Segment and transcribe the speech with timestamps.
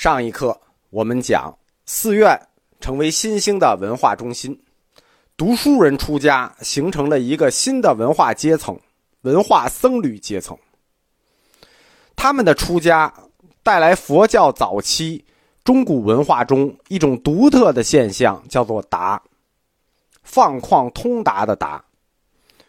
[0.00, 1.54] 上一课我们讲
[1.84, 2.48] 寺院
[2.80, 4.58] 成为新兴的文化中心，
[5.36, 8.80] 读书人出家形成了一个新的文化阶层——
[9.20, 10.56] 文化僧侣阶层。
[12.16, 13.12] 他们的出家
[13.62, 15.22] 带来佛教早期
[15.64, 19.22] 中古文化中一种独特的现象，叫做达，
[20.22, 21.84] 放旷通达的达。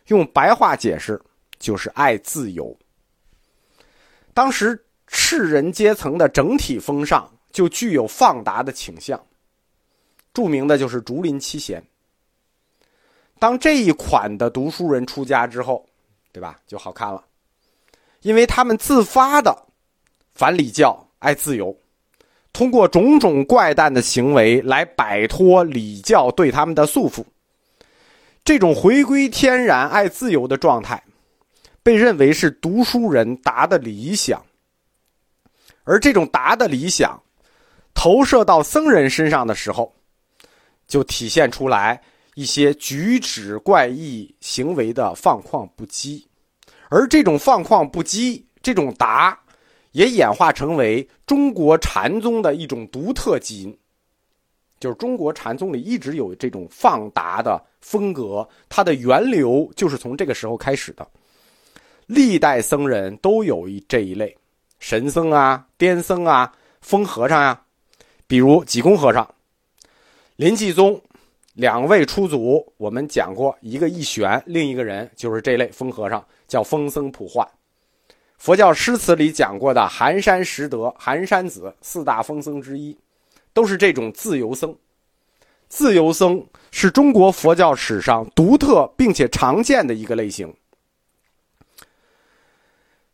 [0.08, 1.18] 用白话解释，
[1.58, 2.78] 就是爱自由。
[4.34, 4.86] 当时。
[5.12, 9.22] 士人阶层的整体风尚就具有放达的倾向。
[10.34, 11.84] 著名的就是竹林七贤。
[13.38, 15.86] 当这一款的读书人出家之后，
[16.32, 16.58] 对吧？
[16.66, 17.22] 就好看了，
[18.22, 19.54] 因为他们自发的
[20.34, 21.76] 反礼教、爱自由，
[22.54, 27.26] 通过种种怪诞的行为来摆脱礼教对他们的束缚。
[28.46, 31.04] 这种回归天然、爱自由的状态，
[31.84, 34.42] 被认为是读书人达的理想。
[35.84, 37.22] 而这种达的理想，
[37.94, 39.94] 投射到僧人身上的时候，
[40.88, 42.02] 就体现出来
[42.36, 46.24] 一些举止怪异、行为的放旷不羁。
[46.90, 49.40] 而这种放旷不羁，这种达，
[49.94, 53.78] 也演化成为中国禅宗的一种独特基因。
[54.80, 61.08] 就是中国禅宗里一直有这种放达的风格，它的源流就是从这个时候开始的。
[62.08, 64.36] 历代僧人都有一这一类。
[64.82, 66.52] 神僧啊，癫僧啊，
[66.82, 67.62] 疯和尚呀，
[68.26, 69.26] 比如济公和尚、
[70.38, 71.00] 林济宗
[71.54, 77.48] 两位出祖，我们讲过一个一玄，另一个人就是这类疯和尚，叫疯僧普化。
[78.40, 82.98] 佛教诗词里讲过的寒山拾得、寒山子四大疯僧之一，
[83.54, 84.76] 都是这种自由僧。
[85.70, 90.52] 自由僧是中国佛教史上独特并且常见的一个类型。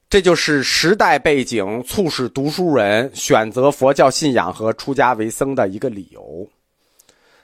[0.10, 6.48] 这就是时代背景促使读书人选择佛教信仰和出家为僧的一个理由。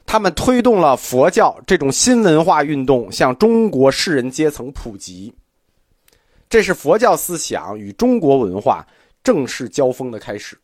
[0.06, 5.34] 他们推动了佛教这种新文化运动向中国士人阶层普及。
[6.50, 8.88] 这是佛教思想与中国文化
[9.24, 10.58] 正式交锋的开始。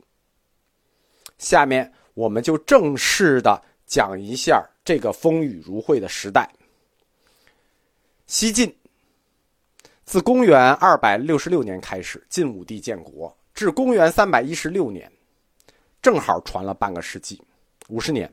[1.37, 6.49] 下面我们就正式的讲一下这个风雨如晦的时代。
[8.25, 8.78] 西晋。
[10.09, 15.07] 自公元二百六十六年开始，晋武帝建国，至公元三百一十六年，
[16.01, 17.39] 正好传了半个世纪，
[17.89, 18.27] 五十年，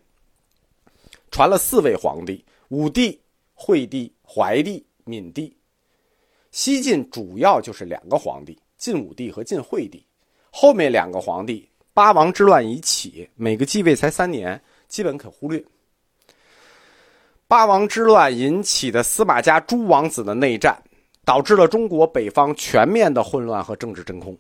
[1.31, 3.21] 传了四位皇帝：武帝、
[3.53, 5.55] 惠帝、怀帝、闵帝。
[6.51, 10.03] 西晋主要就是两个皇帝：晋武帝和晋惠帝。
[10.51, 14.59] 后面两个皇帝，八王之乱已起，每个继位才三年，
[14.89, 15.63] 基本可忽略。
[17.47, 20.83] 八王之乱引起的司马家诸王子的内战。
[21.27, 24.39] 导致了中国北方全面的混乱和政治真空。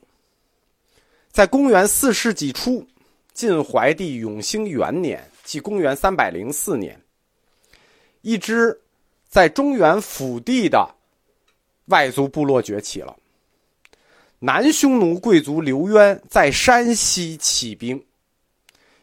[1.33, 2.87] 在公元四世纪初，
[3.35, 6.99] 晋怀帝永兴元年，即公元三百零四年，
[8.23, 8.81] 一支
[9.29, 10.89] 在中原腹地的
[11.87, 13.17] 外族部落崛起了。
[14.39, 18.01] 南匈奴贵族刘渊在山西起兵，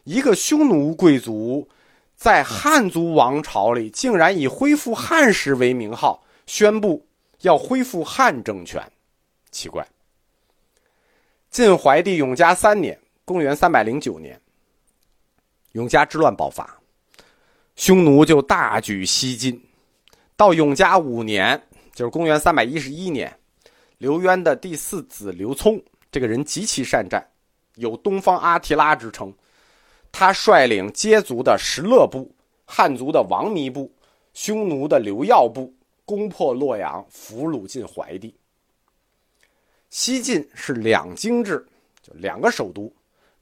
[0.04, 1.68] 一个匈奴贵族
[2.16, 7.04] 在汉族王朝里竟然以恢复汉室为名号，宣布。
[7.44, 8.82] 要恢复汉政权，
[9.50, 9.86] 奇怪。
[11.50, 14.40] 晋怀帝永嘉三年（公元三百零九年），
[15.72, 16.78] 永嘉之乱爆发，
[17.76, 19.62] 匈奴就大举西进。
[20.36, 21.62] 到永嘉五年，
[21.92, 23.38] 就是公元三百一十一年，
[23.98, 27.28] 刘渊的第四子刘聪，这个人极其善战，
[27.74, 29.32] 有“东方阿提拉”之称。
[30.10, 32.34] 他率领羯族的石勒部、
[32.64, 33.92] 汉族的王弥部、
[34.32, 35.74] 匈奴的刘耀部。
[36.04, 38.34] 攻破洛阳，俘虏晋怀帝。
[39.90, 41.64] 西晋是两京制，
[42.02, 42.92] 就两个首都，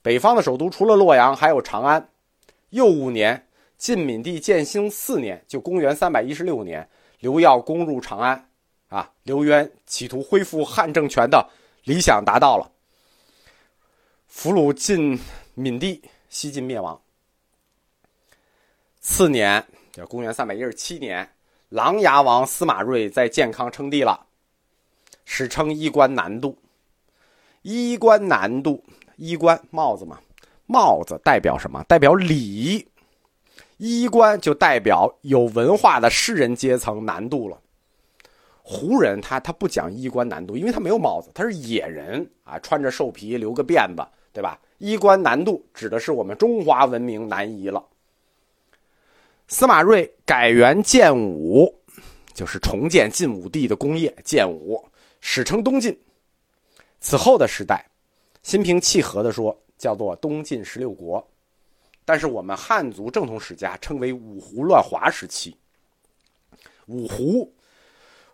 [0.03, 2.09] 北方的首都除了洛阳还有长安。
[2.71, 6.89] 又五年，晋闵帝建兴四年，就公元三百一十六年，
[7.21, 8.49] 刘耀攻入长安，
[8.89, 11.51] 啊，刘渊企图恢复汉政权的
[11.85, 12.71] 理想达到了，
[14.29, 15.19] 俘虏晋
[15.55, 17.01] 闵帝，西晋灭亡。
[19.01, 21.29] 次年，叫公元三百一十七年。
[21.73, 24.27] 琅琊王司马睿在建康称帝了，
[25.25, 26.59] 史称衣冠南渡。
[27.63, 28.85] 衣冠南渡，
[29.17, 30.21] 衣冠帽子嘛，
[30.67, 31.83] 帽子代表什么？
[31.85, 32.87] 代表礼。
[33.79, 37.59] 衣冠就代表有文化的士人阶层南渡了。
[38.63, 44.61] 胡人他他不讲衣冠南渡，因为他没有帽子，他是野人啊，穿着兽皮，留个辫子，对吧？
[44.77, 47.83] 衣冠南渡指的是我们中华文明南移了。
[49.53, 51.71] 司马睿改元建武，
[52.33, 54.11] 就是重建晋武帝的功业。
[54.25, 54.83] 建武
[55.21, 55.95] 史称东晋。
[57.01, 57.87] 此后的时代，
[58.43, 61.23] 心平气和地说，叫做东晋十六国，
[62.07, 65.55] 但是我们汉族正统史家称为五胡乱华时期。
[66.87, 67.55] 五胡，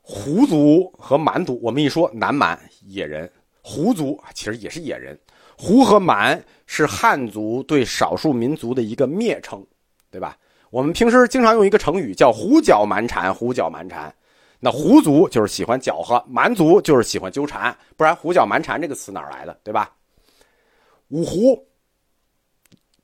[0.01, 2.57] 胡族和蛮族，我们一说南蛮
[2.87, 3.29] 野人，
[3.61, 5.19] 胡族其实也是野人。
[5.57, 9.67] 胡和蛮是汉族对少数民族的一个蔑称，
[10.13, 10.39] 对吧？
[10.71, 14.15] 我们平时经常用一个成语叫“胡搅蛮缠”，胡搅蛮缠。
[14.61, 19.95] 那胡族就是喜欢搅和，蛮族就是喜欢纠缠，不然“胡搅蛮缠”这个词哪来的，对吧？
[21.09, 21.67] 五胡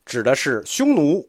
[0.05, 1.29] 指的是匈奴、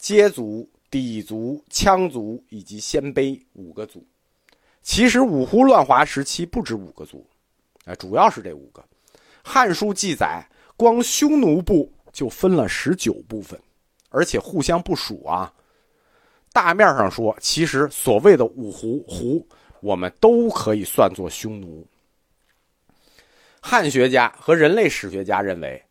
[0.00, 0.68] 羯族。
[0.90, 4.02] 氐族、羌族以及鲜卑五个族，
[4.80, 7.26] 其实五胡乱华时期不止五个族，
[7.84, 8.80] 啊，主要是这五个。
[9.42, 10.42] 《汉书》记载，
[10.78, 13.60] 光匈奴部就分了十九部分，
[14.08, 15.52] 而且互相不属啊。
[16.52, 19.46] 大面上说，其实所谓的五胡胡，
[19.80, 21.86] 我们都可以算作匈奴。
[23.60, 25.82] 汉学家和人类史学家认为，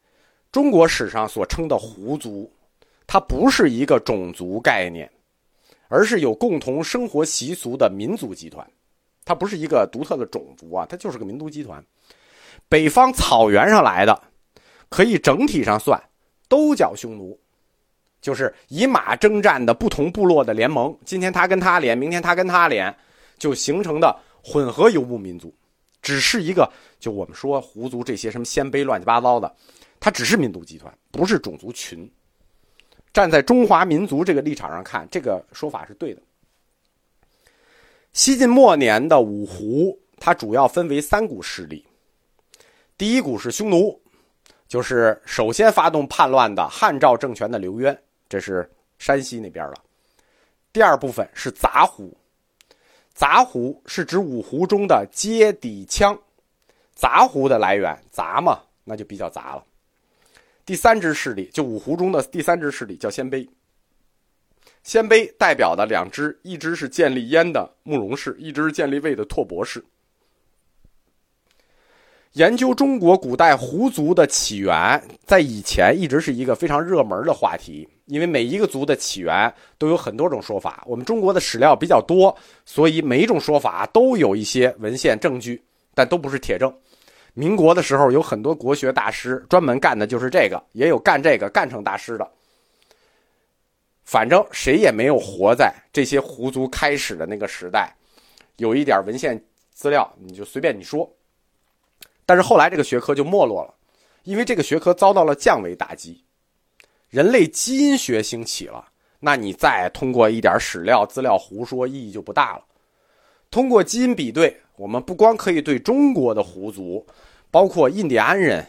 [0.52, 2.52] 中国史上所称的胡族。
[3.10, 5.10] 它不是一个种族概念，
[5.88, 8.70] 而是有共同生活习俗的民族集团。
[9.24, 11.82] 它不是一个独特的种族啊，它就是个民族集团。
[12.68, 14.22] 北方草原上来的，
[14.90, 16.02] 可以整体上算
[16.50, 17.40] 都叫匈奴，
[18.28, 20.94] 就是以马征战的不同部落的联盟。
[21.06, 22.94] 今天他跟他连，明天他跟他连，
[23.38, 25.56] 就形成的混合游牧民族。
[26.02, 26.70] 只是一个，
[27.00, 29.56] 就我们说胡族这些什么鲜卑乱七八糟的，
[29.98, 32.06] 它只是民族集团，不是种族群。
[33.14, 36.22] 站在中华民族这个立场上看，这个说法是对的。
[38.12, 41.88] 西晋末年的五胡，它主要分为三股势力。
[42.98, 43.98] 第一股是匈奴，
[44.68, 47.98] 就是首先发动叛乱的汉赵政权的刘渊，
[48.30, 48.70] 这是
[49.00, 49.76] 山西那边了。
[50.74, 52.16] 第二部分是杂胡，
[53.14, 56.18] 杂胡是指五胡中的接底羌，
[56.94, 59.64] 杂胡的来源杂嘛，那就比较杂了。
[60.66, 63.48] 第三支势力就五胡中的第三支势力叫鲜卑。
[64.84, 69.84] 鲜卑代表的两支，一支是建立燕的慕容氏，一支是建立魏的拓跋氏。
[72.34, 80.84] 研究中国古代胡族的起源，在以前一直是一个非常热门的话题，因为每一个族的起源都有很多种说法。
[80.88, 85.64] 我们中国的史料比较多，所以每一种说法都有一些文献证据，
[85.94, 86.74] 但都不是铁证。
[87.34, 92.28] 民国的时候，有很多国学大师专门干的就是这个，也有干这个干成大师的。
[94.04, 97.94] 反正谁也没有活在这些胡族开始的那个时代，
[98.56, 99.40] 有一点文献
[99.72, 101.08] 资料，你就随便你说。
[102.26, 103.74] 但是后来这个学科就没落了，
[104.24, 106.24] 因为这个学科遭到了降维打击，
[107.10, 108.90] 人类基因学兴起了，
[109.20, 112.66] 那你再通过一点史料资料胡说，意义就不大了。
[113.50, 117.06] 通过基因比对，我们不光可以对中国的胡族。
[117.50, 118.64] 包括印第安人、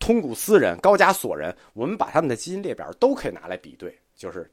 [0.00, 4.50] 通古斯人、高加索人，我们把他们的基因列表都可以拿来比对，就是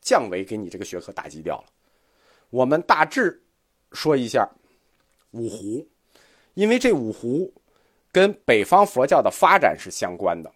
[0.00, 1.64] 降维给你这个学科打击掉了。
[2.50, 3.40] 我们大致
[3.92, 4.46] 说一下
[5.30, 5.86] 五胡，
[6.54, 7.54] 因为这五胡
[8.10, 10.52] 跟北方佛教的发展是相关的。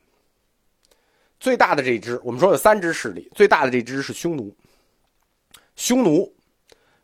[1.38, 4.55] 最大的这支，我们说有三支势力，最大的这支是匈奴。
[5.77, 6.33] 匈奴，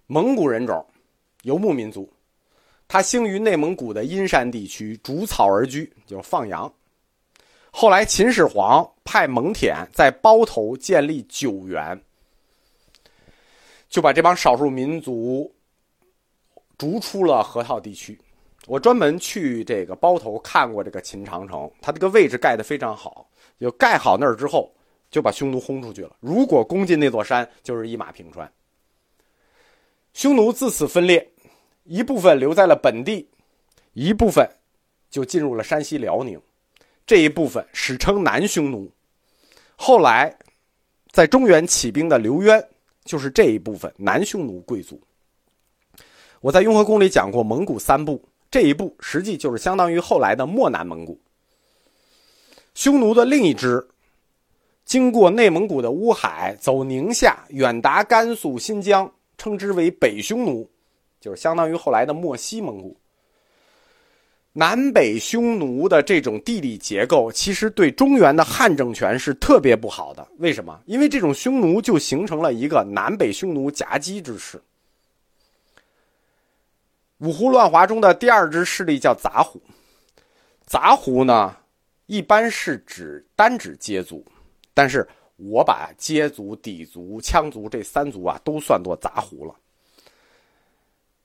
[0.07, 0.85] 蒙古人种，
[1.43, 2.11] 游牧民族。
[2.89, 6.73] 他兴于内蒙古的阴山地区，逐草而居，就是放羊。
[7.71, 11.99] 后来秦始皇派蒙恬在包头建立九原，
[13.89, 15.51] 就把这帮少数民族
[16.77, 18.19] 逐出了河套地区。
[18.67, 23.27] 我专门去这个包头看过这个秦长城，它这个位置盖得非常好。
[23.63, 24.71] 就盖好那儿之后，
[25.11, 26.17] 就把匈奴轰出去了。
[26.21, 28.51] 如果攻进那座山，就是一马平川。
[30.13, 31.27] 匈奴自此分裂。
[31.85, 33.29] 一部分留在了本地，
[33.93, 34.49] 一部分
[35.11, 36.41] 就进入了山西、辽宁。
[37.05, 38.89] 这一部分史称南匈奴。
[39.75, 40.33] 后来，
[41.11, 42.65] 在中原起兵的刘渊
[43.05, 45.01] 就是这一部分南匈奴贵族。
[46.41, 51.21] 我在《雍和宫》里讲过蒙古三部，这一部实际就是相当于后来的漠南蒙古。
[52.75, 53.87] 匈奴的另一支，
[54.85, 60.69] 经过内蒙古的乌海，走宁夏，远达甘肃、新疆，称之为北匈奴。
[61.21, 62.97] 就是相当于后来的漠西蒙古，
[64.55, 70.27] 南北匈奴的这种地理结构，其实对中原的汉政权是特别不好的。
[70.39, 70.81] 为什么？
[70.85, 74.61] 因为这种匈奴就形成了一个南北匈奴夹击之势。
[77.19, 79.63] 五胡乱华中的第二支势力叫杂胡，
[80.67, 81.57] 杂胡呢，
[82.13, 84.23] 一般是指单指羯族，
[84.75, 89.57] 但是我把羯族、氐族、羌族这三族啊，都算作杂胡了。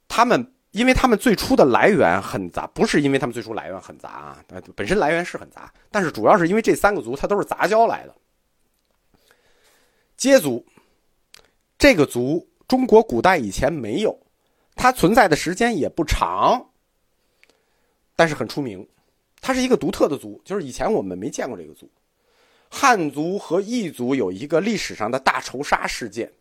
[0.07, 4.45] 他们因为他们最初的来源很杂，不是因为他们最初来源很杂啊，
[4.77, 8.15] 本身来源是很杂，但是主要是因为这三个族它都是杂交来的。
[10.17, 10.65] 羯族
[11.77, 14.17] 这个族，中国古代以前没有，
[14.73, 16.69] 它存在的时间也不长，
[18.15, 18.87] 但是很出名。
[19.41, 21.89] 它是一个独特的族，就是以前我们没见过这个族。
[22.69, 26.31] 汉族和异族有一个历史上的大仇杀事件，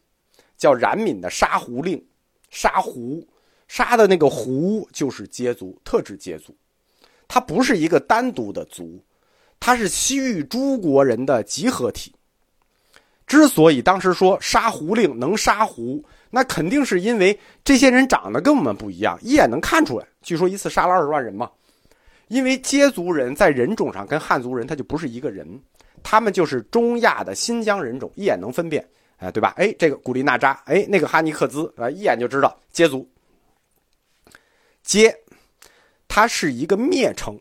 [0.57, 2.05] 叫冉闵的杀胡令，
[2.50, 3.26] 杀胡。
[3.69, 6.57] 杀的那个胡就是羯族，特指羯族，
[7.26, 9.05] 它不是一个单独的族，
[9.59, 12.15] 它是西域诸国人的集合体。
[13.26, 20.07] 之所以当时说杀胡令能杀胡，那肯定是因为这些人长得跟我们不一样，一眼能看出来。
[20.23, 21.50] 据说一次杀了二十万人嘛，
[22.28, 25.47] 因为羯族人在人种上跟汉族人他就不是一个人，
[26.02, 28.87] 他们就是中亚的新疆人种，一眼能分辨，
[29.18, 29.54] 哎，对吧？
[29.56, 33.09] 哎，这个古力娜扎，哎，那个哈尼克孜，啊，一眼就知道羯族。
[34.85, 35.14] 羯，
[36.09, 37.38] 它是一个蔑称，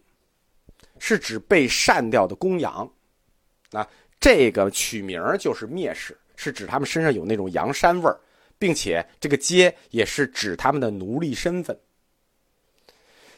[1.00, 2.88] 是指被善掉的公羊，
[3.72, 3.88] 啊，
[4.20, 8.20] 这个取名就是蔑视，是指他们身上有那种羊膻味儿，
[8.60, 11.76] 并且这个羯也是指他们的奴隶身份。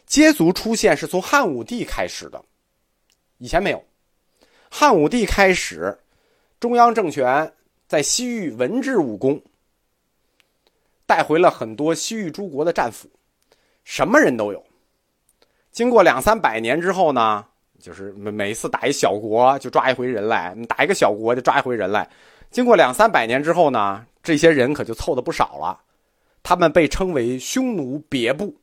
[0.07, 2.41] 羯族出现是从汉武帝开始的，
[3.37, 3.83] 以前没有。
[4.69, 5.97] 汉武帝开始，
[6.59, 7.53] 中央政权
[7.87, 9.41] 在西域文治武功，
[11.05, 13.09] 带回了很多西域诸国的战俘。
[13.83, 14.63] 什么人都有。
[15.71, 17.45] 经过两三百年之后呢，
[17.79, 22.09] 就是每每次打一小国就抓一回人来，打一个小国就抓一回人来。
[22.49, 25.81] 经过两三百年之后呢，这些人可就凑的不少了。
[26.43, 28.55] 他们被称为匈奴别部。